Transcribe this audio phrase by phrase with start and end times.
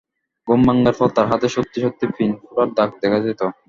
[0.47, 3.41] ঘুম ভাঙার পর তার হাতে সত্যি-সত্যি পিন ফোটার দাগ দেখা যেত!